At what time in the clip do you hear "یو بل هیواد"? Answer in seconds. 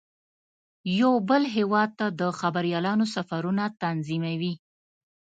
1.01-1.89